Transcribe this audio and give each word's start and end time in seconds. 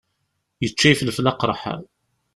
Yečča 0.63 0.87
ifelfel 0.91 1.29
aqeṛḥan. 1.31 1.81